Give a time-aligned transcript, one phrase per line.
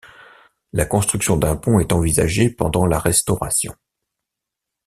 [0.73, 3.75] La construction d'un pont est envisagé pendant la Restauration.